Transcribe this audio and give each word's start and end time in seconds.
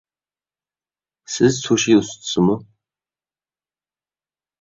سىز 1.33 1.59
سۇشى 1.65 1.97
ئۇستىسىمۇ؟ 1.97 2.55